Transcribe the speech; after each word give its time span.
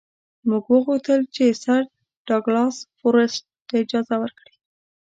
موږ 0.49 0.63
وغوښتل 0.71 1.21
چې 1.35 1.45
سر 1.63 1.81
ډاګلاس 2.27 2.75
فورسیت 2.99 3.45
ته 3.67 3.73
اجازه 3.83 4.15
ورکړي. 4.21 4.53